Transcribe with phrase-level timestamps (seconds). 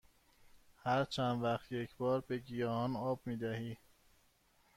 [0.77, 3.77] هر چند وقت یک بار به گیاهان آب می دهی؟